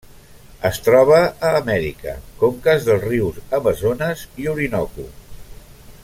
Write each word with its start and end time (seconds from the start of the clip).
Es 0.69 0.79
troba 0.85 1.19
a 1.49 1.51
Amèrica: 1.57 2.15
conques 2.41 2.87
dels 2.89 3.05
rius 3.11 3.37
Amazones 3.61 4.27
i 4.45 4.49
Orinoco. 4.55 5.09